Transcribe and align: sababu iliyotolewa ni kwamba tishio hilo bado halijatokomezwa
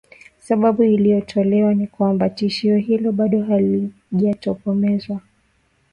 sababu 0.39 0.83
iliyotolewa 0.83 1.73
ni 1.73 1.87
kwamba 1.87 2.29
tishio 2.29 2.77
hilo 2.77 3.11
bado 3.11 3.43
halijatokomezwa 3.43 5.21